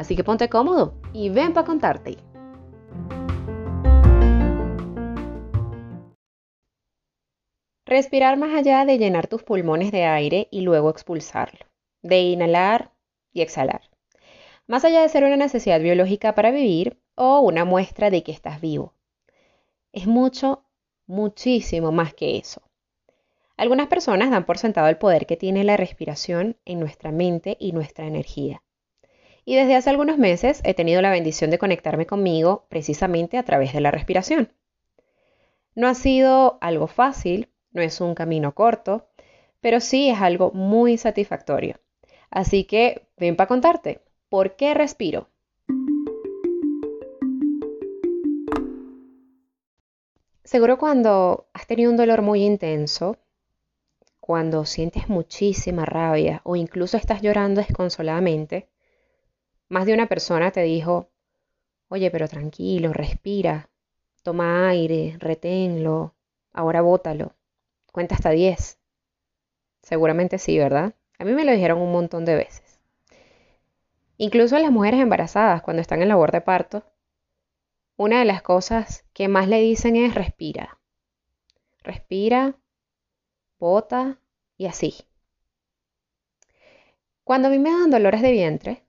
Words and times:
Así 0.00 0.16
que 0.16 0.24
ponte 0.24 0.48
cómodo 0.48 0.94
y 1.12 1.28
ven 1.28 1.52
para 1.52 1.66
contarte. 1.66 2.16
Respirar 7.84 8.38
más 8.38 8.54
allá 8.54 8.86
de 8.86 8.96
llenar 8.96 9.26
tus 9.26 9.42
pulmones 9.42 9.92
de 9.92 10.04
aire 10.04 10.48
y 10.50 10.62
luego 10.62 10.88
expulsarlo, 10.88 11.66
de 12.00 12.20
inhalar 12.22 12.94
y 13.34 13.42
exhalar. 13.42 13.90
Más 14.66 14.86
allá 14.86 15.02
de 15.02 15.10
ser 15.10 15.24
una 15.24 15.36
necesidad 15.36 15.80
biológica 15.80 16.34
para 16.34 16.50
vivir 16.50 16.98
o 17.14 17.40
una 17.40 17.66
muestra 17.66 18.08
de 18.08 18.22
que 18.22 18.32
estás 18.32 18.62
vivo. 18.62 18.94
Es 19.92 20.06
mucho, 20.06 20.64
muchísimo 21.06 21.92
más 21.92 22.14
que 22.14 22.38
eso. 22.38 22.62
Algunas 23.58 23.88
personas 23.88 24.30
dan 24.30 24.46
por 24.46 24.56
sentado 24.56 24.88
el 24.88 24.96
poder 24.96 25.26
que 25.26 25.36
tiene 25.36 25.62
la 25.62 25.76
respiración 25.76 26.56
en 26.64 26.80
nuestra 26.80 27.12
mente 27.12 27.58
y 27.60 27.72
nuestra 27.72 28.06
energía. 28.06 28.62
Y 29.50 29.56
desde 29.56 29.74
hace 29.74 29.90
algunos 29.90 30.16
meses 30.16 30.60
he 30.62 30.74
tenido 30.74 31.02
la 31.02 31.10
bendición 31.10 31.50
de 31.50 31.58
conectarme 31.58 32.06
conmigo 32.06 32.66
precisamente 32.68 33.36
a 33.36 33.42
través 33.42 33.72
de 33.72 33.80
la 33.80 33.90
respiración. 33.90 34.52
No 35.74 35.88
ha 35.88 35.94
sido 35.94 36.58
algo 36.60 36.86
fácil, 36.86 37.48
no 37.72 37.82
es 37.82 38.00
un 38.00 38.14
camino 38.14 38.54
corto, 38.54 39.08
pero 39.60 39.80
sí 39.80 40.08
es 40.08 40.20
algo 40.20 40.52
muy 40.52 40.98
satisfactorio. 40.98 41.80
Así 42.30 42.62
que 42.62 43.08
ven 43.16 43.34
para 43.34 43.48
contarte, 43.48 44.02
¿por 44.28 44.54
qué 44.54 44.72
respiro? 44.72 45.28
Seguro 50.44 50.78
cuando 50.78 51.48
has 51.54 51.66
tenido 51.66 51.90
un 51.90 51.96
dolor 51.96 52.22
muy 52.22 52.44
intenso, 52.44 53.16
cuando 54.20 54.64
sientes 54.64 55.08
muchísima 55.08 55.84
rabia 55.84 56.40
o 56.44 56.54
incluso 56.54 56.96
estás 56.96 57.20
llorando 57.20 57.60
desconsoladamente, 57.60 58.69
más 59.70 59.86
de 59.86 59.94
una 59.94 60.06
persona 60.06 60.50
te 60.50 60.62
dijo, 60.62 61.08
oye, 61.88 62.10
pero 62.10 62.28
tranquilo, 62.28 62.92
respira, 62.92 63.70
toma 64.22 64.68
aire, 64.68 65.16
reténlo, 65.18 66.14
ahora 66.52 66.82
bótalo. 66.82 67.36
Cuenta 67.92 68.16
hasta 68.16 68.30
10. 68.30 68.78
Seguramente 69.80 70.38
sí, 70.38 70.58
¿verdad? 70.58 70.94
A 71.18 71.24
mí 71.24 71.32
me 71.32 71.44
lo 71.44 71.52
dijeron 71.52 71.80
un 71.80 71.92
montón 71.92 72.24
de 72.24 72.34
veces. 72.34 72.80
Incluso 74.16 74.56
a 74.56 74.60
las 74.60 74.72
mujeres 74.72 75.00
embarazadas, 75.00 75.62
cuando 75.62 75.80
están 75.80 76.02
en 76.02 76.08
labor 76.08 76.32
de 76.32 76.40
parto, 76.40 76.84
una 77.96 78.18
de 78.18 78.24
las 78.24 78.42
cosas 78.42 79.04
que 79.12 79.28
más 79.28 79.46
le 79.48 79.60
dicen 79.60 79.94
es 79.94 80.14
respira. 80.14 80.80
Respira, 81.84 82.56
bota 83.58 84.18
y 84.56 84.66
así. 84.66 84.94
Cuando 87.22 87.48
a 87.48 87.50
mí 87.52 87.60
me 87.60 87.70
dan 87.70 87.90
dolores 87.90 88.20
de 88.20 88.32
vientre, 88.32 88.84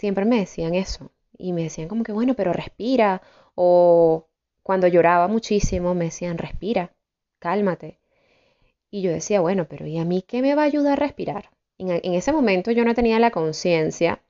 siempre 0.00 0.24
me 0.24 0.40
decían 0.40 0.74
eso. 0.74 1.12
Y 1.38 1.52
me 1.52 1.64
decían 1.64 1.88
como 1.88 2.04
que, 2.04 2.12
bueno, 2.12 2.34
pero 2.34 2.52
respira. 2.52 3.22
O 3.54 4.28
cuando 4.62 4.88
lloraba 4.88 5.28
muchísimo, 5.28 5.94
me 5.94 6.06
decían, 6.06 6.38
respira 6.38 6.92
cálmate. 7.40 7.98
Y 8.92 9.02
yo 9.02 9.10
decía, 9.10 9.40
bueno, 9.40 9.66
pero 9.68 9.86
¿y 9.86 9.98
a 9.98 10.04
mí 10.04 10.22
qué 10.22 10.42
me 10.42 10.54
va 10.54 10.62
a 10.62 10.66
ayudar 10.66 10.92
a 10.94 11.06
respirar? 11.06 11.50
En, 11.78 12.14
ese 12.14 12.32
momento 12.32 12.70
yo 12.70 12.84
no 12.84 12.94
tenía 12.94 13.18
la 13.18 13.30
conciencia 13.30 14.22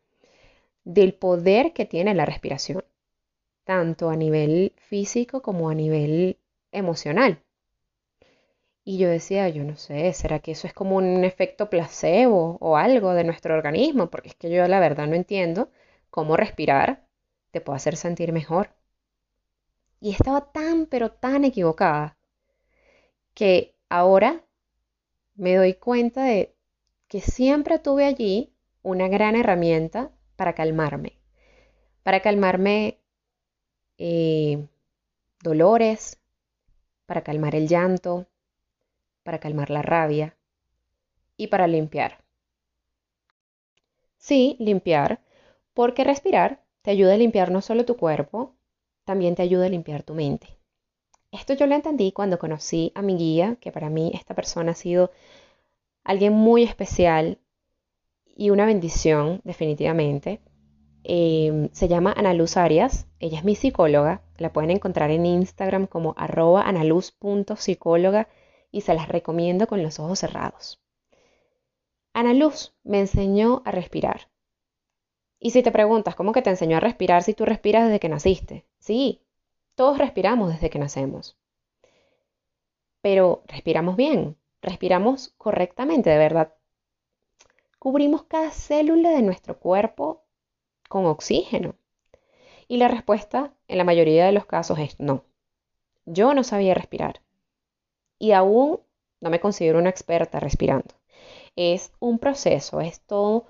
del 0.84 1.12
poder 1.14 1.72
que 1.72 1.84
tiene 1.84 2.14
la 2.14 2.24
respiración, 2.24 2.84
tanto 3.64 4.08
a 4.08 4.16
nivel 4.16 4.72
físico 4.76 5.42
como 5.42 5.68
a 5.68 5.74
nivel 5.74 6.38
emocional. 6.72 7.42
Y 8.90 8.98
yo 8.98 9.08
decía, 9.08 9.48
yo 9.48 9.62
no 9.62 9.76
sé, 9.76 10.12
¿será 10.12 10.40
que 10.40 10.50
eso 10.50 10.66
es 10.66 10.74
como 10.74 10.96
un 10.96 11.22
efecto 11.22 11.70
placebo 11.70 12.58
o 12.60 12.76
algo 12.76 13.14
de 13.14 13.22
nuestro 13.22 13.54
organismo? 13.54 14.10
Porque 14.10 14.30
es 14.30 14.34
que 14.34 14.50
yo 14.50 14.66
la 14.66 14.80
verdad 14.80 15.06
no 15.06 15.14
entiendo 15.14 15.70
cómo 16.10 16.36
respirar 16.36 17.06
te 17.52 17.60
puede 17.60 17.76
hacer 17.76 17.94
sentir 17.94 18.32
mejor. 18.32 18.74
Y 20.00 20.10
estaba 20.10 20.50
tan, 20.50 20.86
pero 20.86 21.12
tan 21.12 21.44
equivocada 21.44 22.18
que 23.32 23.76
ahora 23.88 24.44
me 25.36 25.54
doy 25.54 25.74
cuenta 25.74 26.24
de 26.24 26.56
que 27.06 27.20
siempre 27.20 27.78
tuve 27.78 28.06
allí 28.06 28.52
una 28.82 29.06
gran 29.06 29.36
herramienta 29.36 30.10
para 30.34 30.56
calmarme, 30.56 31.16
para 32.02 32.22
calmarme 32.22 32.98
eh, 33.98 34.66
dolores, 35.44 36.20
para 37.06 37.22
calmar 37.22 37.54
el 37.54 37.68
llanto, 37.68 38.26
para 39.30 39.38
calmar 39.38 39.70
la 39.70 39.80
rabia 39.80 40.36
y 41.36 41.46
para 41.46 41.68
limpiar. 41.68 42.24
Sí, 44.16 44.56
limpiar, 44.58 45.20
porque 45.72 46.02
respirar 46.02 46.64
te 46.82 46.90
ayuda 46.90 47.14
a 47.14 47.16
limpiar 47.16 47.52
no 47.52 47.60
solo 47.60 47.84
tu 47.84 47.96
cuerpo, 47.96 48.56
también 49.04 49.36
te 49.36 49.42
ayuda 49.42 49.66
a 49.66 49.68
limpiar 49.68 50.02
tu 50.02 50.14
mente. 50.14 50.58
Esto 51.30 51.54
yo 51.54 51.68
lo 51.68 51.76
entendí 51.76 52.10
cuando 52.10 52.40
conocí 52.40 52.90
a 52.96 53.02
mi 53.02 53.16
guía, 53.16 53.56
que 53.60 53.70
para 53.70 53.88
mí 53.88 54.10
esta 54.14 54.34
persona 54.34 54.72
ha 54.72 54.74
sido 54.74 55.12
alguien 56.02 56.32
muy 56.32 56.64
especial 56.64 57.38
y 58.24 58.50
una 58.50 58.66
bendición, 58.66 59.42
definitivamente. 59.44 60.40
Em, 61.04 61.68
se 61.70 61.86
llama 61.86 62.12
Ana 62.16 62.34
Luz 62.34 62.56
Arias, 62.56 63.06
ella 63.20 63.38
es 63.38 63.44
mi 63.44 63.54
psicóloga, 63.54 64.22
la 64.38 64.52
pueden 64.52 64.72
encontrar 64.72 65.12
en 65.12 65.24
Instagram 65.24 65.86
como 65.86 66.14
arroba 66.16 66.62
analuz.psicóloga 66.62 68.26
y 68.70 68.82
se 68.82 68.94
las 68.94 69.08
recomiendo 69.08 69.66
con 69.66 69.82
los 69.82 69.98
ojos 69.98 70.20
cerrados. 70.20 70.80
Ana 72.12 72.34
Luz 72.34 72.74
me 72.82 73.00
enseñó 73.00 73.62
a 73.64 73.70
respirar. 73.70 74.28
Y 75.38 75.50
si 75.50 75.62
te 75.62 75.72
preguntas, 75.72 76.14
¿cómo 76.14 76.32
que 76.32 76.42
te 76.42 76.50
enseñó 76.50 76.76
a 76.76 76.80
respirar 76.80 77.22
si 77.22 77.34
tú 77.34 77.44
respiras 77.44 77.84
desde 77.84 78.00
que 78.00 78.08
naciste? 78.08 78.66
Sí, 78.78 79.22
todos 79.74 79.98
respiramos 79.98 80.52
desde 80.52 80.70
que 80.70 80.78
nacemos. 80.78 81.38
Pero 83.00 83.42
respiramos 83.46 83.96
bien, 83.96 84.36
respiramos 84.60 85.32
correctamente, 85.38 86.10
de 86.10 86.18
verdad. 86.18 86.54
Cubrimos 87.78 88.24
cada 88.24 88.50
célula 88.50 89.10
de 89.10 89.22
nuestro 89.22 89.58
cuerpo 89.58 90.24
con 90.88 91.06
oxígeno. 91.06 91.76
Y 92.68 92.76
la 92.76 92.88
respuesta 92.88 93.54
en 93.68 93.78
la 93.78 93.84
mayoría 93.84 94.26
de 94.26 94.32
los 94.32 94.44
casos 94.44 94.78
es 94.78 95.00
no. 95.00 95.24
Yo 96.04 96.34
no 96.34 96.44
sabía 96.44 96.74
respirar. 96.74 97.22
Y 98.20 98.32
aún 98.32 98.80
no 99.20 99.30
me 99.30 99.40
considero 99.40 99.80
una 99.80 99.90
experta 99.90 100.40
respirando. 100.40 100.94
Es 101.56 101.92
un 102.00 102.18
proceso, 102.20 102.80
es 102.80 103.00
todo 103.02 103.46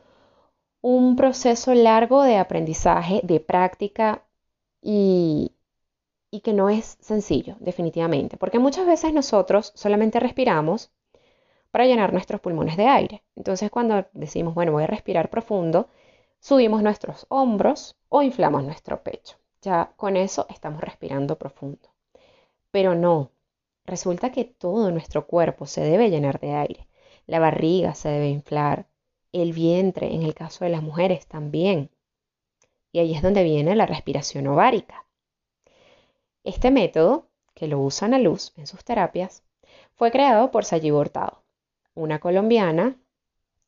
un 0.83 1.17
proceso 1.17 1.75
largo 1.75 2.23
de 2.23 2.39
aprendizaje, 2.39 3.21
de 3.25 3.41
práctica 3.41 4.25
y, 4.83 5.53
y 6.31 6.41
que 6.43 6.53
no 6.55 6.71
es 6.71 6.99
sencillo, 7.01 7.57
definitivamente, 7.61 8.37
porque 8.39 8.59
muchas 8.59 8.87
veces 8.87 9.13
nosotros 9.15 9.73
solamente 9.77 10.21
respiramos 10.21 10.93
para 11.71 11.87
llenar 11.87 12.13
nuestros 12.13 12.41
pulmones 12.41 12.77
de 12.77 12.87
aire. 12.87 13.25
Entonces 13.37 13.71
cuando 13.71 14.07
decimos, 14.13 14.55
bueno, 14.55 14.73
voy 14.73 14.85
a 14.85 14.89
respirar 14.89 15.31
profundo, 15.31 15.89
subimos 16.41 16.83
nuestros 16.83 17.27
hombros 17.29 17.97
o 18.09 18.23
inflamos 18.23 18.65
nuestro 18.65 19.03
pecho. 19.03 19.37
Ya 19.63 19.93
con 19.97 20.17
eso 20.17 20.47
estamos 20.51 20.81
respirando 20.83 21.39
profundo. 21.39 21.89
Pero 22.73 22.95
no, 22.95 23.31
resulta 23.91 24.33
que 24.33 24.45
todo 24.45 24.91
nuestro 24.91 25.27
cuerpo 25.27 25.67
se 25.67 25.83
debe 25.83 26.11
llenar 26.11 26.41
de 26.41 26.53
aire. 26.53 26.89
La 27.27 27.39
barriga 27.41 27.95
se 27.95 28.09
debe 28.09 28.29
inflar, 28.29 28.87
el 29.33 29.53
vientre, 29.53 30.15
en 30.15 30.23
el 30.23 30.35
caso 30.35 30.65
de 30.65 30.71
las 30.71 30.83
mujeres 30.83 31.27
también. 31.27 31.91
Y 32.93 33.01
ahí 33.01 33.15
es 33.15 33.23
donde 33.23 33.45
viene 33.45 33.77
la 33.77 33.87
respiración 33.87 34.47
ovárica. 34.47 35.07
Este 36.45 36.71
método, 36.71 37.29
que 37.55 37.69
lo 37.69 37.81
usan 37.81 38.15
a 38.15 38.19
luz 38.19 38.53
en 38.57 38.67
sus 38.67 38.85
terapias, 38.85 39.43
fue 39.95 40.11
creado 40.11 40.51
por 40.51 40.65
Sayi 40.65 40.91
Hurtado, 40.91 41.43
una 41.95 42.19
colombiana 42.19 42.97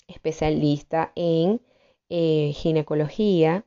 especialista 0.07 1.13
en 1.15 1.61
eh, 2.09 2.53
ginecología, 2.55 3.67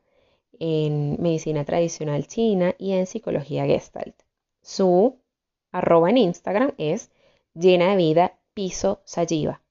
en 0.58 1.20
medicina 1.20 1.64
tradicional 1.64 2.26
china 2.26 2.74
y 2.78 2.92
en 2.92 3.06
psicología 3.06 3.66
gestalt. 3.66 4.16
Su 4.62 5.20
arroba 5.78 6.10
en 6.10 6.18
Instagram 6.18 6.72
es 6.78 7.10
llena 7.54 7.90
de 7.90 7.96
vida 7.96 8.38
piso 8.54 9.00
Sayiva. 9.04 9.62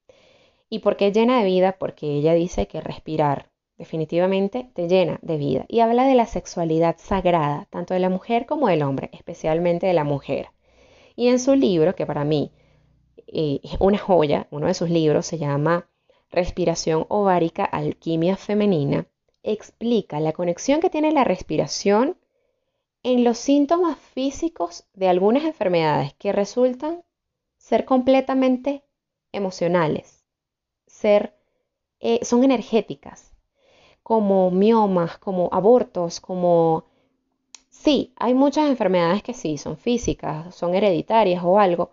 ¿Y 0.70 0.80
por 0.80 0.98
qué 0.98 1.12
llena 1.12 1.40
de 1.40 1.46
vida? 1.46 1.78
Porque 1.80 2.08
ella 2.08 2.34
dice 2.34 2.68
que 2.68 2.82
respirar 2.82 3.50
definitivamente 3.78 4.70
te 4.74 4.88
llena 4.88 5.20
de 5.22 5.38
vida. 5.38 5.66
Y 5.68 5.80
habla 5.82 6.06
de 6.06 6.16
la 6.16 6.26
sexualidad 6.26 6.96
sagrada, 6.98 7.68
tanto 7.70 7.94
de 7.94 8.00
la 8.00 8.10
mujer 8.10 8.46
como 8.46 8.68
del 8.68 8.84
hombre, 8.84 9.10
especialmente 9.14 9.88
de 9.88 9.94
la 9.94 10.04
mujer. 10.04 10.50
Y 11.16 11.28
en 11.28 11.40
su 11.40 11.56
libro, 11.56 11.96
que 11.96 12.06
para 12.06 12.24
mí 12.24 12.52
eh, 13.28 13.60
es 13.64 13.78
una 13.80 13.98
joya, 13.98 14.48
uno 14.52 14.68
de 14.68 14.74
sus 14.74 14.90
libros 14.90 15.26
se 15.26 15.38
llama 15.38 15.90
Respiración 16.32 17.06
ovárica, 17.10 17.64
alquimia 17.64 18.36
femenina, 18.36 19.08
explica 19.44 20.20
la 20.20 20.34
conexión 20.34 20.82
que 20.82 20.90
tiene 20.90 21.12
la 21.12 21.24
respiración 21.24 22.18
en 23.06 23.24
los 23.24 23.38
síntomas 23.38 24.00
físicos 24.00 24.88
de 24.96 25.08
algunas 25.08 25.44
enfermedades 25.44 26.16
que 26.16 26.32
resultan 26.32 27.04
ser 27.56 27.86
completamente 27.86 28.84
emocionales, 29.32 30.26
ser, 30.88 31.38
eh, 32.00 32.26
son 32.26 32.44
energéticas, 32.44 33.32
como 34.02 34.50
miomas, 34.50 35.20
como 35.20 35.50
abortos, 35.52 36.20
como... 36.20 36.86
Sí, 37.70 38.12
hay 38.16 38.34
muchas 38.34 38.70
enfermedades 38.72 39.22
que 39.22 39.36
sí, 39.36 39.60
son 39.60 39.78
físicas, 39.78 40.56
son 40.56 40.74
hereditarias 40.74 41.44
o 41.44 41.60
algo, 41.60 41.92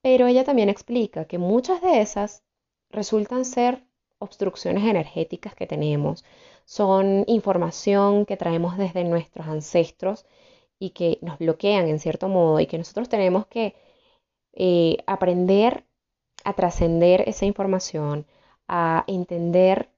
pero 0.00 0.26
ella 0.28 0.44
también 0.44 0.70
explica 0.70 1.26
que 1.26 1.36
muchas 1.36 1.82
de 1.82 2.00
esas 2.00 2.42
resultan 2.88 3.44
ser 3.44 3.84
obstrucciones 4.18 4.84
energéticas 4.84 5.54
que 5.54 5.66
tenemos, 5.66 6.24
son 6.64 7.24
información 7.26 8.24
que 8.24 8.38
traemos 8.38 8.78
desde 8.78 9.04
nuestros 9.04 9.46
ancestros 9.46 10.24
y 10.84 10.90
que 10.90 11.18
nos 11.22 11.38
bloquean 11.38 11.88
en 11.88 11.98
cierto 11.98 12.28
modo 12.28 12.60
y 12.60 12.66
que 12.66 12.78
nosotros 12.78 13.08
tenemos 13.08 13.46
que 13.46 13.74
eh, 14.52 14.98
aprender 15.06 15.84
a 16.44 16.52
trascender 16.54 17.26
esa 17.26 17.46
información, 17.46 18.26
a 18.68 19.04
entender 19.06 19.88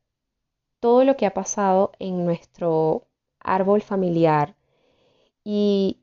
todo 0.81 1.05
lo 1.05 1.17
que 1.17 1.27
ha 1.27 1.35
pasado 1.35 1.93
en 1.99 2.25
nuestro 2.25 3.09
árbol 3.41 3.83
familiar 3.83 4.55
y 5.45 5.99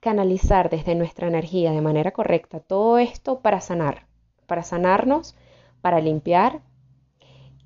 canalizar 0.00 0.70
desde 0.70 0.94
nuestra 0.96 1.28
energía 1.28 1.70
de 1.72 1.80
manera 1.80 2.10
correcta 2.10 2.58
todo 2.58 2.98
esto 2.98 3.40
para 3.40 3.60
sanar, 3.60 4.06
para 4.46 4.64
sanarnos, 4.64 5.36
para 5.82 6.00
limpiar 6.00 6.62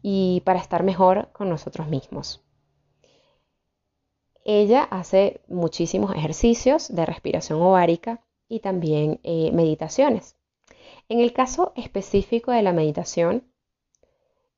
y 0.03 0.43
para 0.45 0.59
estar 0.59 0.83
mejor 0.83 1.31
con 1.33 1.49
nosotros 1.49 1.89
mismos. 1.89 2.45
Ella 4.45 4.83
hace 4.85 5.41
muchísimos 5.49 6.15
ejercicios 6.15 6.95
de 6.95 7.07
respiración 7.07 7.63
ovárica 7.63 8.23
y 8.47 8.61
también 8.61 9.19
eh, 9.23 9.51
meditaciones. 9.53 10.37
En 11.09 11.21
el 11.21 11.33
caso 11.33 11.73
específico 11.77 12.53
de 12.53 12.63
la 12.63 12.73
meditación, 12.73 13.45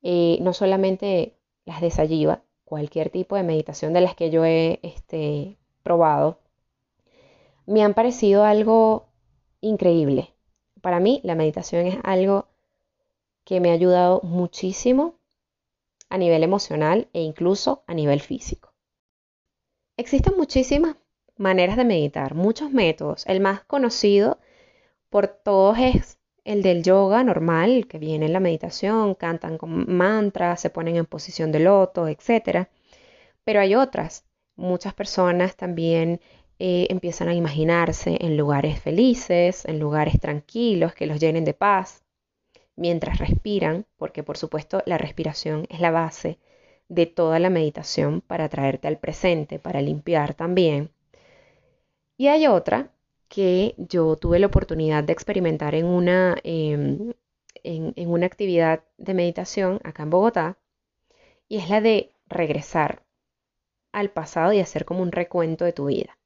eh, 0.02 0.38
no 0.40 0.52
solamente 0.52 1.38
las 1.64 1.80
de 1.80 2.38
cualquier 2.64 3.10
tipo 3.10 3.36
de 3.36 3.44
meditación 3.44 3.92
de 3.92 4.00
las 4.00 4.16
que 4.16 4.30
yo 4.30 4.44
he 4.44 4.80
este, 4.82 5.56
probado, 5.82 6.40
me 7.64 7.82
han 7.82 7.94
parecido 7.94 8.44
algo 8.44 9.06
increíble. 9.60 10.34
Para 10.80 11.00
mí 11.00 11.20
la 11.22 11.36
meditación 11.36 11.86
es 11.86 11.98
algo 12.02 12.46
que 13.44 13.60
me 13.60 13.70
ha 13.70 13.74
ayudado 13.74 14.20
muchísimo 14.22 15.14
a 16.08 16.18
nivel 16.18 16.42
emocional 16.42 17.08
e 17.12 17.22
incluso 17.22 17.84
a 17.86 17.94
nivel 17.94 18.20
físico. 18.20 18.75
Existen 19.98 20.34
muchísimas 20.36 20.96
maneras 21.38 21.78
de 21.78 21.84
meditar, 21.86 22.34
muchos 22.34 22.70
métodos. 22.70 23.24
El 23.26 23.40
más 23.40 23.64
conocido 23.64 24.38
por 25.08 25.26
todos 25.26 25.78
es 25.78 26.18
el 26.44 26.62
del 26.62 26.82
yoga 26.82 27.24
normal, 27.24 27.86
que 27.88 27.98
viene 27.98 28.26
en 28.26 28.34
la 28.34 28.40
meditación, 28.40 29.14
cantan 29.14 29.56
con 29.56 29.90
mantras, 29.96 30.60
se 30.60 30.68
ponen 30.68 30.96
en 30.96 31.06
posición 31.06 31.50
de 31.50 31.60
loto, 31.60 32.08
etc. 32.08 32.68
Pero 33.42 33.60
hay 33.60 33.74
otras. 33.74 34.26
Muchas 34.54 34.92
personas 34.92 35.56
también 35.56 36.20
eh, 36.58 36.86
empiezan 36.90 37.28
a 37.28 37.34
imaginarse 37.34 38.18
en 38.20 38.36
lugares 38.36 38.78
felices, 38.78 39.64
en 39.64 39.78
lugares 39.80 40.20
tranquilos, 40.20 40.94
que 40.94 41.06
los 41.06 41.20
llenen 41.20 41.44
de 41.46 41.54
paz 41.54 42.04
mientras 42.76 43.18
respiran, 43.18 43.86
porque 43.96 44.22
por 44.22 44.36
supuesto 44.36 44.82
la 44.84 44.98
respiración 44.98 45.66
es 45.70 45.80
la 45.80 45.90
base 45.90 46.38
de 46.88 47.06
toda 47.06 47.38
la 47.38 47.50
meditación 47.50 48.20
para 48.20 48.48
traerte 48.48 48.88
al 48.88 48.98
presente, 48.98 49.58
para 49.58 49.80
limpiar 49.80 50.34
también. 50.34 50.90
Y 52.16 52.28
hay 52.28 52.46
otra 52.46 52.90
que 53.28 53.74
yo 53.76 54.16
tuve 54.16 54.38
la 54.38 54.46
oportunidad 54.46 55.04
de 55.04 55.12
experimentar 55.12 55.74
en 55.74 55.86
una, 55.86 56.36
em, 56.44 57.12
en 57.64 58.10
una 58.10 58.26
actividad 58.26 58.84
de 58.98 59.14
meditación 59.14 59.80
acá 59.84 60.04
en 60.04 60.10
Bogotá, 60.10 60.58
y 61.48 61.58
es 61.58 61.68
la 61.68 61.80
de 61.80 62.12
regresar 62.28 63.02
al 63.92 64.10
pasado 64.10 64.52
y 64.52 64.60
hacer 64.60 64.84
como 64.84 65.02
un 65.02 65.12
recuento 65.12 65.64
de 65.64 65.72
tu 65.72 65.86
vida. 65.86 66.18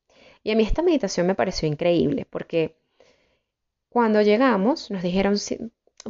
Y 0.42 0.50
a 0.50 0.56
mí 0.56 0.62
esta 0.64 0.82
meditación 0.82 1.26
me 1.26 1.34
pareció 1.34 1.68
increíble 1.68 2.26
porque 2.28 2.76
cuando 3.88 4.22
llegamos 4.22 4.90
nos 4.90 5.02
dijeron, 5.02 5.36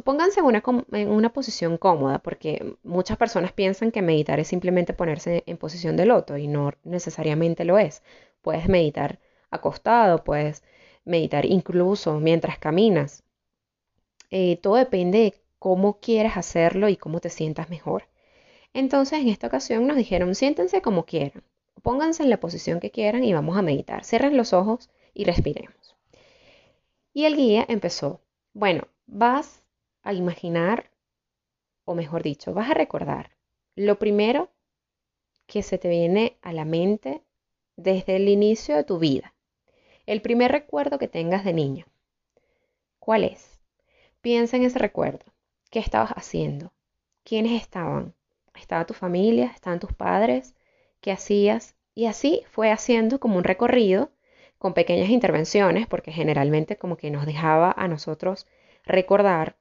pónganse 0.03 0.39
en 0.39 1.07
una, 1.09 1.33
posición 1.33 1.77
cómoda, 1.77 2.19
porque 2.19 2.75
muchas 2.83 3.17
personas 3.17 3.51
piensan 3.51 3.91
que 3.91 4.01
meditar 4.01 4.39
es 4.39 4.47
simplemente 4.47 4.93
ponerse 4.93 5.43
en 5.45 5.57
posición 5.57 5.97
de 5.97 6.05
loto 6.05 6.37
y 6.37 6.47
no 6.47 6.71
necesariamente 6.83 7.65
lo 7.65 7.77
es. 7.77 8.03
Puedes 8.41 8.67
meditar 8.69 9.19
acostado, 9.49 10.23
puedes 10.23 10.63
meditar 11.05 11.45
incluso 11.45 12.19
mientras 12.19 12.57
caminas. 12.57 13.23
Eh, 14.29 14.57
todo 14.61 14.75
depende 14.75 15.17
de 15.19 15.33
cómo 15.59 15.99
quieres 15.99 16.37
hacerlo 16.37 16.89
y 16.89 16.95
cómo 16.97 17.19
te 17.19 17.29
sientas 17.29 17.69
mejor. 17.69 18.07
Entonces, 18.73 19.19
en 19.19 19.27
esta 19.27 19.47
ocasión 19.47 19.87
nos 19.87 19.97
dijeron, 19.97 20.35
siéntense 20.35 20.81
como 20.81 21.05
quieran, 21.05 21.43
pónganse 21.83 22.23
en 22.23 22.29
la 22.29 22.39
posición 22.39 22.79
que 22.79 22.91
quieran 22.91 23.23
y 23.23 23.33
vamos 23.33 23.57
a 23.57 23.61
meditar. 23.61 24.05
Cierren 24.05 24.37
los 24.37 24.53
ojos 24.53 24.89
y 25.13 25.25
respiremos. 25.25 25.97
Y 27.13 27.25
el 27.25 27.35
guía 27.35 27.65
empezó, 27.67 28.21
bueno, 28.53 28.87
vas 29.05 29.60
a 30.03 30.13
imaginar, 30.13 30.91
o 31.85 31.95
mejor 31.95 32.23
dicho, 32.23 32.53
vas 32.53 32.69
a 32.69 32.73
recordar 32.73 33.31
lo 33.75 33.97
primero 33.99 34.49
que 35.47 35.63
se 35.63 35.77
te 35.77 35.89
viene 35.89 36.37
a 36.41 36.53
la 36.53 36.65
mente 36.65 37.23
desde 37.75 38.15
el 38.15 38.29
inicio 38.29 38.75
de 38.75 38.83
tu 38.83 38.99
vida. 38.99 39.33
El 40.05 40.21
primer 40.21 40.51
recuerdo 40.51 40.99
que 40.99 41.07
tengas 41.07 41.43
de 41.43 41.53
niño. 41.53 41.85
¿Cuál 42.99 43.23
es? 43.23 43.59
Piensa 44.21 44.57
en 44.57 44.63
ese 44.63 44.79
recuerdo. 44.79 45.25
¿Qué 45.69 45.79
estabas 45.79 46.11
haciendo? 46.11 46.73
¿Quiénes 47.23 47.61
estaban? 47.61 48.13
¿Estaba 48.55 48.85
tu 48.85 48.93
familia? 48.93 49.51
¿Estaban 49.53 49.79
tus 49.79 49.93
padres? 49.93 50.55
¿Qué 51.01 51.11
hacías? 51.11 51.75
Y 51.95 52.05
así 52.05 52.43
fue 52.51 52.71
haciendo 52.71 53.19
como 53.19 53.37
un 53.37 53.43
recorrido 53.43 54.11
con 54.57 54.73
pequeñas 54.73 55.09
intervenciones, 55.09 55.87
porque 55.87 56.11
generalmente 56.11 56.77
como 56.77 56.95
que 56.95 57.09
nos 57.09 57.25
dejaba 57.25 57.73
a 57.75 57.87
nosotros 57.87 58.47
recordar 58.83 59.57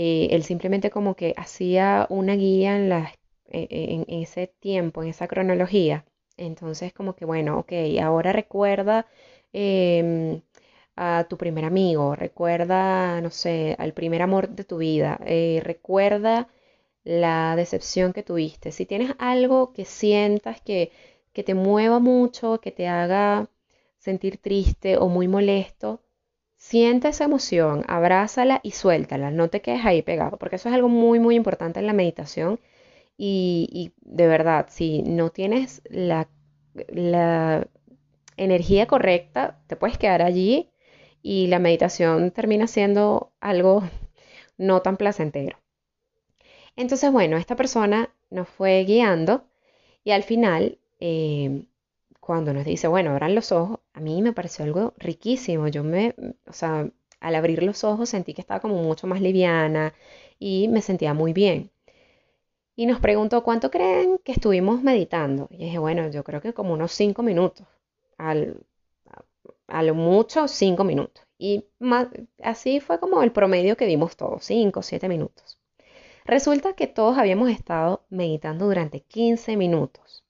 eh, 0.00 0.28
él 0.30 0.44
simplemente 0.44 0.90
como 0.90 1.16
que 1.16 1.34
hacía 1.36 2.06
una 2.08 2.34
guía 2.36 2.76
en, 2.76 2.88
la, 2.88 3.12
e, 3.50 3.66
e, 3.70 3.94
en, 3.94 4.04
ese 4.22 4.46
tiempo, 4.60 5.02
en 5.02 5.08
esa 5.10 5.26
cronología. 5.28 6.04
Entonces 6.36 6.92
como 6.92 7.16
que, 7.16 7.24
bueno, 7.24 7.58
ok, 7.58 7.72
ahora 8.02 8.32
recuerda 8.32 9.06
em, 9.52 10.40
a 10.96 11.26
tu 11.28 11.36
primer 11.36 11.64
amigo, 11.64 12.14
recuerda, 12.16 13.20
no 13.20 13.30
sé, 13.30 13.74
al 13.78 13.92
primer 13.92 14.22
amor 14.22 14.48
de 14.50 14.64
tu 14.64 14.78
vida, 14.78 15.18
eh, 15.26 15.60
recuerda 15.64 16.48
la 17.04 17.56
decepción 17.56 18.12
que 18.12 18.22
tuviste. 18.22 18.72
Si 18.72 18.86
tienes 18.86 19.12
algo 19.18 19.72
que 19.72 19.84
sientas 19.84 20.60
que, 20.60 20.92
que 21.32 21.42
te 21.44 21.54
mueva 21.54 21.98
mucho, 22.00 22.60
que 22.60 22.72
te 22.72 22.86
haga 22.88 23.48
sentir 23.98 24.38
triste 24.38 24.96
o 24.98 25.08
muy 25.08 25.28
molesto, 25.28 26.00
Siente 26.58 27.08
esa 27.08 27.24
emoción, 27.24 27.84
abrázala 27.88 28.60
y 28.64 28.72
suéltala, 28.72 29.30
no 29.30 29.48
te 29.48 29.62
quedes 29.62 29.86
ahí 29.86 30.02
pegado, 30.02 30.38
porque 30.38 30.56
eso 30.56 30.68
es 30.68 30.74
algo 30.74 30.88
muy, 30.88 31.20
muy 31.20 31.36
importante 31.36 31.80
en 31.80 31.86
la 31.86 31.92
meditación. 31.92 32.60
Y, 33.16 33.92
de 34.02 34.26
verdad, 34.28 34.66
si 34.68 35.02
no 35.02 35.30
tienes 35.30 35.82
la, 35.88 36.28
la 36.88 37.66
energía 38.36 38.86
correcta, 38.86 39.60
te 39.66 39.76
puedes 39.76 39.98
quedar 39.98 40.22
allí 40.22 40.70
y 41.22 41.46
la 41.48 41.58
meditación 41.58 42.32
termina 42.32 42.66
siendo 42.66 43.32
algo 43.40 43.82
no 44.58 44.82
tan 44.82 44.96
placentero. 44.96 45.58
Entonces, 46.76 47.10
bueno, 47.12 47.36
esta 47.36 47.56
persona 47.56 48.14
nos 48.30 48.48
fue 48.48 48.84
guiando 48.84 49.44
y 50.04 50.10
al 50.12 50.22
final 50.22 50.78
eh, 51.00 51.64
cuando 52.28 52.52
nos 52.52 52.66
dice, 52.66 52.88
bueno, 52.88 53.12
abran 53.12 53.34
los 53.34 53.52
ojos, 53.52 53.80
a 53.94 54.00
mí 54.00 54.20
me 54.20 54.34
pareció 54.34 54.62
algo 54.62 54.92
riquísimo. 54.98 55.66
Yo 55.68 55.82
me, 55.82 56.14
o 56.46 56.52
sea, 56.52 56.90
al 57.20 57.34
abrir 57.34 57.62
los 57.62 57.84
ojos 57.84 58.10
sentí 58.10 58.34
que 58.34 58.42
estaba 58.42 58.60
como 58.60 58.82
mucho 58.82 59.06
más 59.06 59.22
liviana 59.22 59.94
y 60.38 60.68
me 60.68 60.82
sentía 60.82 61.14
muy 61.14 61.32
bien. 61.32 61.70
Y 62.76 62.84
nos 62.84 63.00
preguntó, 63.00 63.42
¿cuánto 63.42 63.70
creen 63.70 64.18
que 64.22 64.32
estuvimos 64.32 64.82
meditando? 64.82 65.48
Y 65.50 65.56
dije, 65.64 65.78
bueno, 65.78 66.10
yo 66.10 66.22
creo 66.22 66.42
que 66.42 66.52
como 66.52 66.74
unos 66.74 66.92
cinco 66.92 67.22
minutos. 67.22 67.66
Al, 68.18 68.60
a, 69.66 69.82
lo 69.82 69.94
mucho 69.94 70.48
cinco 70.48 70.84
minutos. 70.84 71.24
Y 71.38 71.64
así 72.42 72.80
fue 72.80 73.00
como 73.00 73.22
el 73.22 73.32
promedio 73.32 73.74
que 73.78 73.86
dimos 73.86 74.18
todos, 74.18 74.44
cinco, 74.44 74.82
siete 74.82 75.08
minutos. 75.08 75.58
Resulta 76.26 76.74
que 76.74 76.88
todos 76.88 77.16
habíamos 77.16 77.48
estado 77.48 78.04
meditando 78.10 78.66
durante 78.66 79.00
15 79.00 79.56
minutos. 79.56 80.27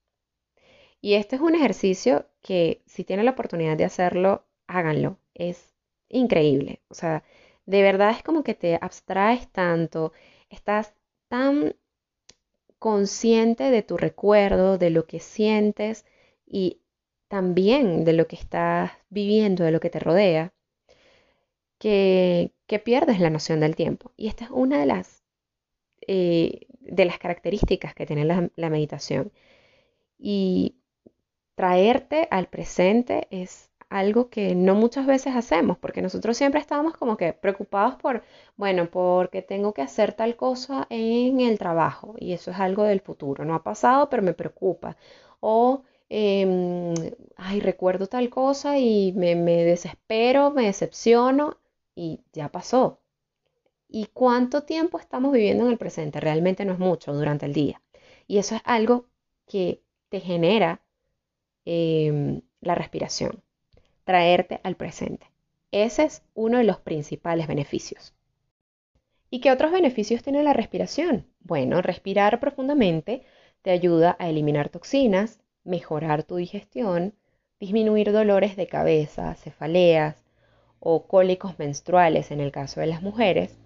Y 1.01 1.15
este 1.15 1.37
es 1.37 1.43
un 1.43 1.55
ejercicio 1.55 2.27
que 2.43 2.83
si 2.87 3.05
tienen 3.05 3.27
la 3.27 3.33
oportunidad 3.33 3.77
de 3.77 3.85
hacerlo, 3.85 4.45
háganlo. 4.67 5.19
Es 5.35 5.75
increíble. 6.09 6.83
O 6.89 6.95
sea, 6.95 7.25
de 7.67 7.83
verdad 7.83 8.11
es 8.11 8.23
como 8.23 8.43
que 8.45 8.55
te 8.55 8.79
abstraes 8.81 9.49
tanto, 9.53 10.13
estás 10.51 10.95
tan 11.29 11.77
consciente 12.79 13.71
de 13.71 13.83
tu 13.83 13.97
recuerdo, 13.97 14.79
de 14.79 14.91
lo 14.91 15.07
que 15.07 15.21
sientes 15.21 16.07
y 16.47 16.81
también 17.29 18.05
de 18.05 18.15
lo 18.15 18.27
que 18.27 18.37
estás 18.37 18.93
viviendo, 19.11 19.65
de 19.65 19.73
lo 19.73 19.81
que 19.81 19.91
te 19.91 20.01
rodea, 20.01 20.53
que, 21.79 22.53
pierdes 22.85 23.21
la 23.21 23.31
noción 23.31 23.61
del 23.61 23.77
tiempo. 23.77 24.13
Y 24.17 24.29
esta 24.29 24.45
es 24.45 24.51
una 24.51 24.81
de 24.81 24.87
las, 24.87 25.23
eh, 26.07 26.67
de 26.81 27.05
las 27.05 27.19
características 27.19 27.95
que 27.95 28.07
tiene 28.07 28.25
la, 28.25 28.51
la 28.57 28.71
meditación. 28.71 29.33
Y 30.19 30.78
traerte 31.59 32.29
al 32.31 32.47
presente 32.47 33.27
es 33.33 33.69
algo 33.91 34.31
que 34.31 34.55
no 34.55 34.77
muchas 34.77 35.07
veces 35.07 35.35
hacemos, 35.35 35.77
porque 35.77 36.03
nosotros 36.03 36.37
siempre 36.37 36.61
estamos 36.61 36.97
como 36.97 37.17
que 37.17 37.33
preocupados 37.33 37.97
por, 37.97 38.23
bueno, 38.57 38.89
porque 38.93 39.43
tengo 39.43 39.75
que 39.75 39.83
hacer 39.83 40.13
tal 40.13 40.37
cosa 40.37 40.87
en 40.89 41.41
el 41.41 41.59
trabajo 41.59 42.15
y 42.17 42.33
eso 42.33 42.53
es 42.53 42.61
algo 42.61 42.85
del 42.85 43.01
futuro, 43.01 43.45
no 43.45 43.57
ha 43.57 43.65
pasado, 43.65 44.09
pero 44.09 44.23
me 44.23 44.35
preocupa. 44.35 44.97
O, 45.41 45.83
em, 46.09 46.95
ay, 47.37 47.59
recuerdo 47.59 48.07
tal 48.07 48.31
cosa 48.31 48.79
y 48.79 49.13
me, 49.17 49.35
me 49.35 49.65
desespero, 49.65 50.53
me 50.53 50.67
decepciono 50.67 51.57
y 51.97 52.21
ya 52.33 52.51
pasó. 52.51 53.01
¿Y 53.89 54.07
cuánto 54.15 54.63
tiempo 54.63 55.01
estamos 55.01 55.33
viviendo 55.33 55.65
en 55.65 55.73
el 55.73 55.79
presente? 55.79 56.21
Realmente 56.21 56.65
no 56.65 56.73
es 56.75 56.79
mucho 56.79 57.13
durante 57.13 57.47
el 57.47 57.53
día. 57.53 57.83
Y 58.29 58.39
eso 58.39 58.55
es 58.55 58.63
algo 58.65 59.07
que 59.47 59.83
te 60.09 60.21
genera 60.21 60.83
em, 61.71 62.41
la 62.63 62.75
respiración, 62.75 63.43
traerte 64.05 64.59
al 64.65 64.75
presente. 64.77 65.27
Ese 65.71 66.05
es 66.05 66.23
uno 66.33 66.57
de 66.57 66.65
los 66.65 66.81
principales 66.81 67.47
beneficios. 67.47 68.15
¿Y 69.29 69.41
qué 69.41 69.53
otros 69.53 69.71
beneficios 69.71 70.23
tiene 70.23 70.43
la 70.43 70.55
respiración? 70.55 71.27
Bueno, 71.41 71.83
respirar 71.83 72.41
profundamente 72.41 73.27
te 73.61 73.71
ayuda 73.71 74.17
a 74.19 74.31
eliminar 74.31 74.71
toxinas, 74.71 75.43
mejorar 75.63 76.23
tu 76.23 76.37
digestión, 76.37 77.15
disminuir 77.61 78.13
dolores 78.13 78.57
de 78.57 78.67
cabeza, 78.67 79.35
cefaleas, 79.35 80.25
o 80.81 81.07
cólicos 81.07 81.59
menstruales 81.59 82.31
en 82.31 82.41
el 82.41 82.51
caso 82.51 82.81
de 82.81 82.87
las 82.87 83.03
mujeres, 83.03 83.59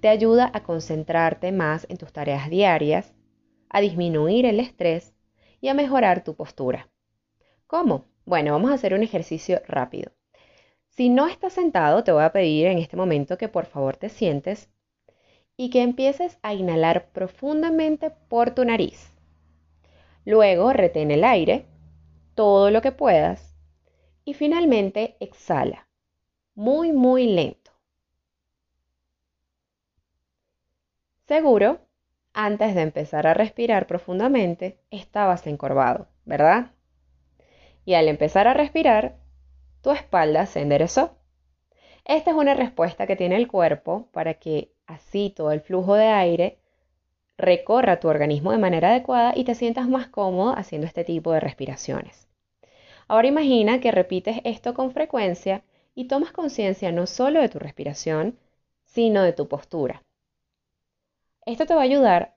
te 0.00 0.08
ayuda 0.08 0.50
a 0.52 0.64
concentrarte 0.64 1.50
más 1.50 1.86
en 1.88 1.96
tus 1.96 2.12
tareas 2.12 2.50
diarias, 2.50 3.14
a 3.70 3.80
disminuir 3.80 4.44
el 4.44 4.60
estrés 4.60 5.14
y 5.62 5.68
a 5.68 5.74
mejorar 5.74 6.24
tu 6.24 6.34
postura. 6.34 6.90
¿Cómo? 7.68 8.06
Bueno, 8.24 8.52
vamos 8.52 8.70
a 8.70 8.74
hacer 8.74 8.94
un 8.94 9.02
ejercicio 9.02 9.60
rápido. 9.68 10.10
Si 10.88 11.10
no 11.10 11.26
estás 11.26 11.52
sentado, 11.52 12.02
te 12.02 12.12
voy 12.12 12.24
a 12.24 12.32
pedir 12.32 12.66
en 12.66 12.78
este 12.78 12.96
momento 12.96 13.36
que 13.36 13.48
por 13.48 13.66
favor 13.66 13.98
te 13.98 14.08
sientes 14.08 14.70
y 15.54 15.68
que 15.68 15.82
empieces 15.82 16.38
a 16.42 16.54
inhalar 16.54 17.10
profundamente 17.12 18.10
por 18.28 18.52
tu 18.52 18.64
nariz. 18.64 19.12
Luego 20.24 20.72
retén 20.72 21.10
el 21.10 21.24
aire, 21.24 21.66
todo 22.34 22.70
lo 22.70 22.80
que 22.80 22.90
puedas, 22.90 23.54
y 24.24 24.32
finalmente 24.32 25.18
exhala 25.20 25.88
muy, 26.54 26.92
muy 26.92 27.26
lento. 27.26 27.70
Seguro, 31.26 31.80
antes 32.32 32.74
de 32.74 32.80
empezar 32.80 33.26
a 33.26 33.34
respirar 33.34 33.86
profundamente, 33.86 34.80
estabas 34.90 35.46
encorvado, 35.46 36.08
¿verdad? 36.24 36.72
Y 37.88 37.94
al 37.94 38.08
empezar 38.08 38.46
a 38.46 38.52
respirar, 38.52 39.16
tu 39.80 39.92
espalda 39.92 40.44
se 40.44 40.60
enderezó. 40.60 41.16
Esta 42.04 42.32
es 42.32 42.36
una 42.36 42.52
respuesta 42.52 43.06
que 43.06 43.16
tiene 43.16 43.36
el 43.36 43.48
cuerpo 43.48 44.10
para 44.12 44.34
que 44.34 44.74
así 44.86 45.32
todo 45.34 45.52
el 45.52 45.62
flujo 45.62 45.94
de 45.94 46.08
aire 46.08 46.58
recorra 47.38 47.98
tu 47.98 48.08
organismo 48.08 48.52
de 48.52 48.58
manera 48.58 48.90
adecuada 48.90 49.32
y 49.34 49.44
te 49.44 49.54
sientas 49.54 49.88
más 49.88 50.08
cómodo 50.08 50.52
haciendo 50.54 50.86
este 50.86 51.02
tipo 51.02 51.32
de 51.32 51.40
respiraciones. 51.40 52.28
Ahora 53.06 53.28
imagina 53.28 53.80
que 53.80 53.90
repites 53.90 54.42
esto 54.44 54.74
con 54.74 54.90
frecuencia 54.90 55.64
y 55.94 56.08
tomas 56.08 56.32
conciencia 56.32 56.92
no 56.92 57.06
solo 57.06 57.40
de 57.40 57.48
tu 57.48 57.58
respiración, 57.58 58.38
sino 58.84 59.22
de 59.22 59.32
tu 59.32 59.48
postura. 59.48 60.02
Esto 61.46 61.64
te 61.64 61.74
va 61.74 61.80
a 61.80 61.84
ayudar 61.84 62.36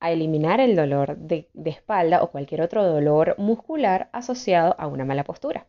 a 0.00 0.10
eliminar 0.10 0.60
el 0.60 0.76
dolor 0.76 1.16
de, 1.16 1.48
espalda 1.64 2.22
o 2.22 2.30
cualquier 2.30 2.62
otro 2.62 2.84
dolor 2.84 3.34
muscular 3.38 4.10
asociado 4.12 4.76
a 4.78 4.86
una 4.86 5.04
mala 5.04 5.24
postura. 5.24 5.66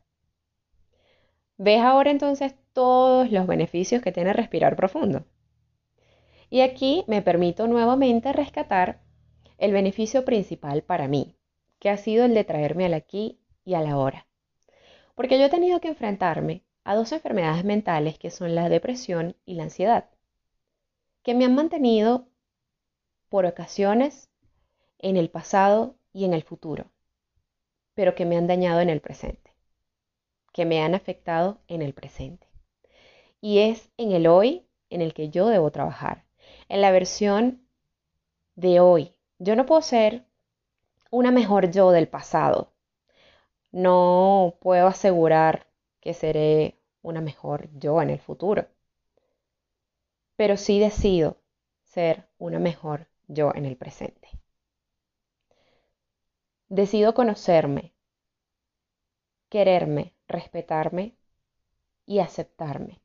¿Ves 1.57 1.81
ahora 1.81 2.11
entonces 2.11 2.55
todos 2.73 3.31
los 3.31 3.47
beneficios 3.47 4.01
que 4.01 4.11
tiene 4.11 4.33
respirar 4.33 4.75
profundo? 4.75 5.25
Y 6.49 6.61
aquí 6.61 7.03
me 7.07 7.21
permito 7.21 7.67
nuevamente 7.67 8.31
rescatar 8.31 9.01
el 9.57 9.71
beneficio 9.71 10.23
principal 10.23 10.83
para 10.83 11.07
mí, 11.07 11.35
que 11.79 11.89
ha 11.89 11.97
sido 11.97 12.25
el 12.25 12.33
de 12.33 12.43
traerme 12.43 12.85
al 12.85 12.93
aquí 12.93 13.39
y 13.65 13.73
a 13.73 13.81
la 13.81 13.97
hora. 13.97 14.27
Porque 15.15 15.39
yo 15.39 15.45
he 15.45 15.49
tenido 15.49 15.81
que 15.81 15.87
enfrentarme 15.87 16.63
a 16.83 16.95
dos 16.95 17.11
enfermedades 17.11 17.65
mentales 17.65 18.17
que 18.19 18.29
son 18.29 18.55
la 18.55 18.69
depresión 18.69 19.35
y 19.45 19.55
la 19.55 19.63
ansiedad, 19.63 20.09
que 21.23 21.33
me 21.33 21.43
han 21.43 21.55
mantenido 21.55 22.29
por 23.29 23.45
ocasiones 23.45 24.29
en 24.99 25.17
el 25.17 25.29
pasado 25.29 25.95
y 26.13 26.25
en 26.25 26.33
el 26.33 26.43
futuro, 26.43 26.91
pero 27.93 28.15
que 28.15 28.25
me 28.25 28.37
han 28.37 28.47
dañado 28.47 28.81
en 28.81 28.89
el 28.89 29.01
presente, 29.01 29.53
que 30.53 30.65
me 30.65 30.81
han 30.81 30.95
afectado 30.95 31.61
en 31.67 31.81
el 31.81 31.93
presente. 31.93 32.47
Y 33.41 33.59
es 33.59 33.91
en 33.97 34.11
el 34.11 34.27
hoy 34.27 34.67
en 34.89 35.01
el 35.01 35.13
que 35.13 35.29
yo 35.29 35.47
debo 35.47 35.71
trabajar, 35.71 36.25
en 36.69 36.81
la 36.81 36.91
versión 36.91 37.67
de 38.55 38.79
hoy. 38.79 39.13
Yo 39.39 39.55
no 39.55 39.65
puedo 39.65 39.81
ser 39.81 40.25
una 41.11 41.31
mejor 41.31 41.71
yo 41.71 41.91
del 41.91 42.07
pasado. 42.07 42.73
No 43.71 44.55
puedo 44.61 44.87
asegurar 44.87 45.67
que 46.01 46.13
seré 46.13 46.79
una 47.01 47.21
mejor 47.21 47.69
yo 47.77 48.01
en 48.01 48.09
el 48.09 48.19
futuro. 48.19 48.67
Pero 50.35 50.57
sí 50.57 50.79
decido 50.79 51.37
ser 51.83 52.27
una 52.37 52.59
mejor 52.59 53.07
yo 53.27 53.51
en 53.55 53.65
el 53.65 53.77
presente. 53.77 54.29
Decido 56.69 57.13
conocerme, 57.13 57.93
quererme, 59.49 60.13
respetarme 60.27 61.15
y 62.05 62.19
aceptarme. 62.19 63.01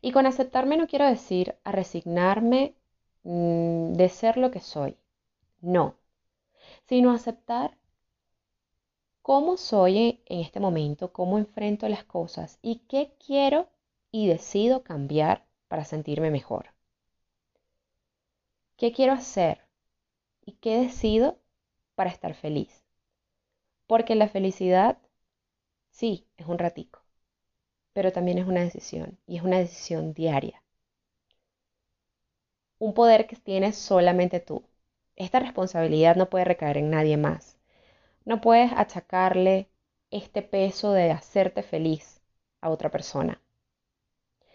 Y 0.00 0.12
con 0.12 0.26
aceptarme 0.26 0.76
no 0.76 0.86
quiero 0.86 1.06
decir 1.06 1.56
a 1.64 1.72
resignarme 1.72 2.74
mm, 3.24 3.92
de 3.92 4.08
ser 4.08 4.36
lo 4.36 4.50
que 4.50 4.60
soy. 4.60 4.96
No, 5.60 5.96
sino 6.86 7.12
aceptar 7.12 7.76
cómo 9.22 9.56
soy 9.56 10.22
en 10.26 10.40
este 10.40 10.60
momento, 10.60 11.12
cómo 11.12 11.38
enfrento 11.38 11.88
las 11.88 12.04
cosas 12.04 12.58
y 12.62 12.80
qué 12.88 13.14
quiero 13.24 13.68
y 14.10 14.26
decido 14.26 14.82
cambiar 14.82 15.46
para 15.68 15.84
sentirme 15.84 16.30
mejor. 16.30 16.70
¿Qué 18.80 18.92
quiero 18.92 19.12
hacer 19.12 19.60
y 20.46 20.52
qué 20.52 20.78
decido 20.80 21.38
para 21.96 22.08
estar 22.08 22.32
feliz? 22.32 22.82
Porque 23.86 24.14
la 24.14 24.26
felicidad, 24.26 24.96
sí, 25.90 26.26
es 26.38 26.46
un 26.46 26.58
ratico, 26.58 27.02
pero 27.92 28.10
también 28.10 28.38
es 28.38 28.46
una 28.46 28.62
decisión 28.62 29.18
y 29.26 29.36
es 29.36 29.42
una 29.42 29.58
decisión 29.58 30.14
diaria. 30.14 30.62
Un 32.78 32.94
poder 32.94 33.26
que 33.26 33.36
tienes 33.36 33.76
solamente 33.76 34.40
tú. 34.40 34.64
Esta 35.14 35.40
responsabilidad 35.40 36.16
no 36.16 36.30
puede 36.30 36.46
recaer 36.46 36.78
en 36.78 36.88
nadie 36.88 37.18
más. 37.18 37.58
No 38.24 38.40
puedes 38.40 38.72
achacarle 38.72 39.68
este 40.10 40.40
peso 40.40 40.92
de 40.92 41.10
hacerte 41.10 41.62
feliz 41.62 42.22
a 42.62 42.70
otra 42.70 42.90
persona. 42.90 43.42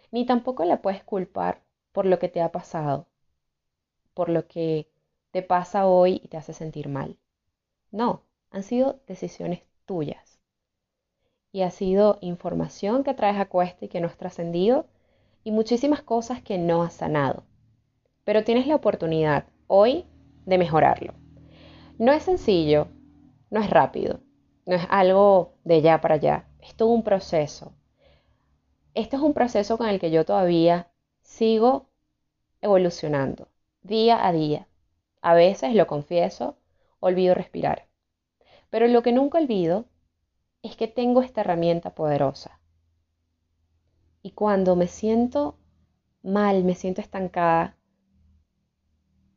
Ni 0.09 0.25
tampoco 0.25 0.65
la 0.65 0.81
puedes 0.81 1.03
culpar 1.03 1.61
por 1.91 2.07
lo 2.07 2.17
que 2.17 2.27
te 2.27 2.41
ha 2.41 2.51
pasado, 2.51 3.05
por 4.15 4.29
lo 4.29 4.47
que 4.47 4.89
te 5.29 5.43
pasa 5.43 5.85
hoy 5.85 6.19
y 6.23 6.29
te 6.29 6.37
hace 6.37 6.53
sentir 6.53 6.87
mal. 6.89 7.17
No, 7.91 8.23
han 8.49 8.63
sido 8.63 8.99
decisiones 9.05 9.61
tuyas. 9.85 10.39
Y 11.51 11.61
ha 11.61 11.69
sido 11.69 12.17
información 12.21 13.03
que 13.03 13.13
traes 13.13 13.37
a 13.37 13.45
cuesta 13.45 13.85
y 13.85 13.89
que 13.89 14.01
no 14.01 14.07
has 14.07 14.17
trascendido 14.17 14.87
y 15.43 15.51
muchísimas 15.51 16.01
cosas 16.01 16.41
que 16.41 16.57
no 16.57 16.81
has 16.81 16.93
sanado. 16.93 17.43
Pero 18.23 18.43
tienes 18.43 18.65
la 18.65 18.75
oportunidad 18.75 19.45
hoy 19.67 20.05
de 20.45 20.57
mejorarlo. 20.57 21.13
No 21.97 22.11
es 22.11 22.23
sencillo, 22.23 22.87
no 23.49 23.61
es 23.61 23.69
rápido, 23.69 24.21
no 24.65 24.75
es 24.75 24.87
algo 24.89 25.53
de 25.63 25.81
ya 25.81 26.01
para 26.01 26.15
allá, 26.15 26.47
es 26.61 26.75
todo 26.75 26.89
un 26.89 27.03
proceso. 27.03 27.73
Este 28.93 29.17
es 29.17 29.21
un 29.21 29.33
proceso 29.33 29.77
con 29.77 29.87
el 29.87 29.99
que 29.99 30.11
yo 30.11 30.25
todavía 30.25 30.87
sigo 31.21 31.89
evolucionando. 32.61 33.49
Día 33.85 34.25
a 34.25 34.31
día. 34.31 34.67
A 35.21 35.33
veces, 35.33 35.75
lo 35.75 35.87
confieso, 35.87 36.57
olvido 36.99 37.35
respirar. 37.35 37.87
Pero 38.69 38.87
lo 38.87 39.03
que 39.03 39.11
nunca 39.11 39.37
olvido 39.37 39.85
es 40.63 40.75
que 40.75 40.87
tengo 40.87 41.21
esta 41.21 41.41
herramienta 41.41 41.93
poderosa. 41.93 42.59
Y 44.21 44.31
cuando 44.31 44.75
me 44.75 44.87
siento 44.87 45.59
mal, 46.23 46.63
me 46.63 46.73
siento 46.73 47.01
estancada, 47.01 47.77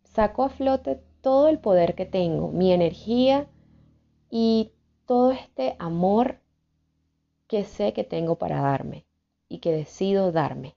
saco 0.04 0.42
a 0.44 0.48
flote 0.48 1.02
todo 1.20 1.48
el 1.48 1.58
poder 1.58 1.94
que 1.94 2.06
tengo, 2.06 2.48
mi 2.48 2.72
energía 2.72 3.50
y 4.30 4.72
todo 5.04 5.32
este 5.32 5.76
amor 5.78 6.40
que 7.46 7.64
sé 7.64 7.92
que 7.92 8.04
tengo 8.04 8.36
para 8.36 8.60
darme 8.60 9.06
y 9.48 9.58
que 9.58 9.72
decido 9.72 10.32
darme. 10.32 10.76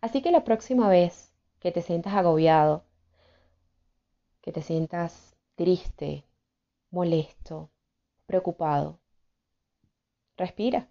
Así 0.00 0.22
que 0.22 0.30
la 0.30 0.44
próxima 0.44 0.88
vez 0.88 1.27
que 1.60 1.72
te 1.72 1.82
sientas 1.82 2.14
agobiado, 2.14 2.84
que 4.40 4.52
te 4.52 4.62
sientas 4.62 5.36
triste, 5.56 6.24
molesto, 6.90 7.70
preocupado, 8.26 8.98
respira. 10.36 10.88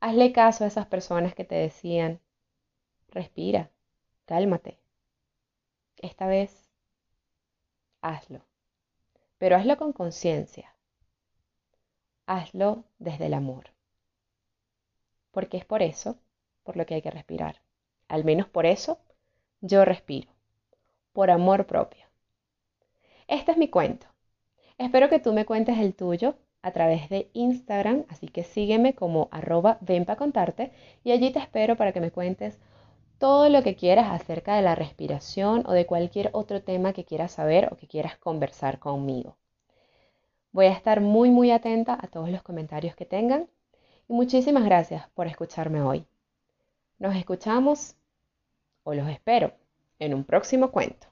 Hazle 0.00 0.32
caso 0.32 0.64
a 0.64 0.66
esas 0.66 0.86
personas 0.86 1.34
que 1.34 1.44
te 1.44 1.54
decían, 1.54 2.20
respira, 3.08 3.70
cálmate. 4.26 4.78
Esta 5.98 6.26
vez, 6.26 6.68
hazlo. 8.00 8.44
Pero 9.38 9.56
hazlo 9.56 9.76
con 9.76 9.92
conciencia. 9.92 10.74
Hazlo 12.26 12.84
desde 12.98 13.26
el 13.26 13.34
amor. 13.34 13.70
Porque 15.30 15.56
es 15.56 15.64
por 15.64 15.82
eso 15.82 16.18
por 16.62 16.76
lo 16.76 16.86
que 16.86 16.94
hay 16.94 17.02
que 17.02 17.10
respirar. 17.10 17.62
Al 18.08 18.24
menos 18.24 18.48
por 18.48 18.66
eso 18.66 18.98
yo 19.62 19.84
respiro. 19.84 20.28
Por 21.12 21.30
amor 21.30 21.66
propio. 21.66 22.04
Este 23.28 23.52
es 23.52 23.56
mi 23.56 23.68
cuento. 23.68 24.06
Espero 24.76 25.08
que 25.08 25.20
tú 25.20 25.32
me 25.32 25.46
cuentes 25.46 25.78
el 25.78 25.94
tuyo 25.94 26.34
a 26.62 26.72
través 26.72 27.08
de 27.08 27.30
Instagram, 27.32 28.04
así 28.08 28.28
que 28.28 28.44
sígueme 28.44 28.94
como 28.94 29.28
arroba 29.30 29.78
ven 29.80 30.04
contarte 30.04 30.72
y 31.04 31.12
allí 31.12 31.30
te 31.30 31.38
espero 31.38 31.76
para 31.76 31.92
que 31.92 32.00
me 32.00 32.10
cuentes 32.10 32.58
todo 33.18 33.48
lo 33.48 33.62
que 33.62 33.76
quieras 33.76 34.10
acerca 34.10 34.56
de 34.56 34.62
la 34.62 34.74
respiración 34.74 35.64
o 35.66 35.72
de 35.72 35.86
cualquier 35.86 36.30
otro 36.32 36.62
tema 36.62 36.92
que 36.92 37.04
quieras 37.04 37.32
saber 37.32 37.68
o 37.72 37.76
que 37.76 37.86
quieras 37.86 38.18
conversar 38.18 38.80
conmigo. 38.80 39.36
Voy 40.50 40.66
a 40.66 40.72
estar 40.72 41.00
muy 41.00 41.30
muy 41.30 41.52
atenta 41.52 41.96
a 42.00 42.08
todos 42.08 42.30
los 42.30 42.42
comentarios 42.42 42.96
que 42.96 43.06
tengan 43.06 43.48
y 44.08 44.12
muchísimas 44.12 44.64
gracias 44.64 45.08
por 45.10 45.28
escucharme 45.28 45.82
hoy. 45.82 46.04
Nos 46.98 47.14
escuchamos 47.14 47.96
o 48.84 48.94
los 48.94 49.08
espero 49.08 49.52
en 49.98 50.14
un 50.14 50.24
próximo 50.24 50.70
cuento. 50.70 51.08